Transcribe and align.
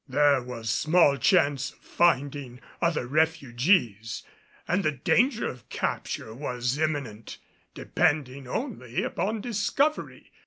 There 0.07 0.41
was 0.41 0.71
small 0.71 1.15
chance 1.17 1.71
of 1.73 1.77
finding 1.77 2.59
other 2.81 3.05
refugees 3.05 4.23
and 4.67 4.81
the 4.83 4.91
danger 4.93 5.47
of 5.47 5.69
capture 5.69 6.33
was 6.33 6.79
imminent, 6.79 7.37
depending 7.75 8.47
only 8.47 9.03
upon 9.03 9.41
discovery. 9.41 10.31